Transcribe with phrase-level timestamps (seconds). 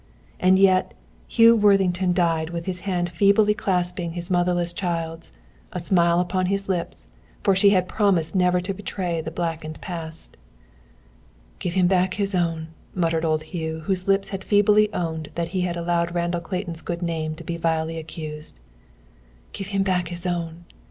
[0.39, 0.95] And yet
[1.27, 5.31] Hugh Worthington died with his hand feebly clasping his motherless child's,
[5.71, 7.05] a smile upon his lips,
[7.43, 10.37] for she had promised never to betray the blackened past.
[11.59, 15.61] "Give him back his own," muttered old Hugh, whose lips had feebly owned that he
[15.61, 18.59] had allowed Randall Clayton's good name to be vilely accused.
[19.53, 20.65] "Give him his own!"